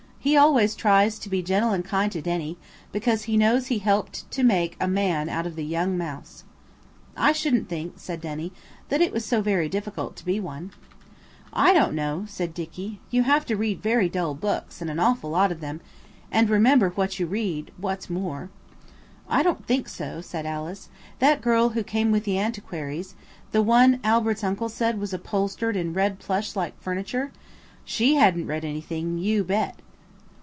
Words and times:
He 0.23 0.37
always 0.37 0.75
tries 0.75 1.17
to 1.17 1.29
be 1.29 1.41
gentle 1.41 1.71
and 1.71 1.83
kind 1.83 2.11
to 2.11 2.21
Denny, 2.21 2.55
because 2.91 3.23
he 3.23 3.37
knows 3.37 3.65
he 3.67 3.79
helped 3.79 4.29
to 4.29 4.43
make 4.43 4.77
a 4.79 4.87
man 4.87 5.29
of 5.29 5.55
the 5.55 5.65
young 5.65 5.97
Mouse. 5.97 6.43
"I 7.17 7.31
shouldn't 7.31 7.67
think," 7.67 7.93
said 7.97 8.21
Denny, 8.21 8.51
"that 8.89 9.01
it 9.01 9.11
was 9.11 9.25
so 9.25 9.41
very 9.41 9.67
difficult 9.67 10.15
to 10.17 10.23
be 10.23 10.39
one." 10.39 10.73
"I 11.51 11.73
don't 11.73 11.95
know," 11.95 12.25
said 12.27 12.53
Dicky. 12.53 12.99
"You 13.09 13.23
have 13.23 13.47
to 13.47 13.57
read 13.57 13.81
very 13.81 14.09
dull 14.09 14.35
books 14.35 14.79
and 14.79 14.91
an 14.91 14.99
awful 14.99 15.31
lot 15.31 15.51
of 15.51 15.59
them, 15.59 15.81
and 16.31 16.51
remember 16.51 16.89
what 16.91 17.19
you 17.19 17.25
read, 17.25 17.71
what's 17.77 18.07
more." 18.07 18.51
"I 19.27 19.41
don't 19.41 19.65
think 19.65 19.89
so," 19.89 20.21
said 20.21 20.45
Alice. 20.45 20.89
"That 21.17 21.41
girl 21.41 21.69
who 21.69 21.81
came 21.81 22.11
with 22.11 22.25
the 22.25 22.37
antiquities–the 22.37 23.61
one 23.63 23.99
Albert's 24.03 24.43
uncle 24.43 24.69
said 24.69 24.99
was 24.99 25.13
upholstered 25.15 25.75
in 25.75 25.95
red 25.95 26.19
plush 26.19 26.55
like 26.55 26.79
furniture–she 26.79 28.13
hadn't 28.13 28.45
read 28.45 28.63
anything, 28.63 29.17
you 29.17 29.43
bet." 29.43 29.79